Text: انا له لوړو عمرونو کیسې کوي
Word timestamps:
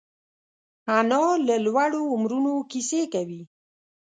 انا 0.97 1.23
له 1.47 1.55
لوړو 1.65 2.01
عمرونو 2.13 2.53
کیسې 2.71 3.01
کوي 3.13 3.41